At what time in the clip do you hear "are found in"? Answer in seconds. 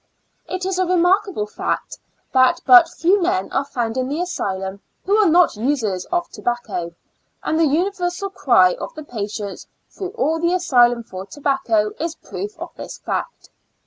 3.51-4.07